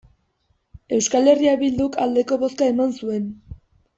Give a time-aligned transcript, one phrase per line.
[0.99, 3.31] Euskal Herria Bilduk aldeko bozka eman zuen.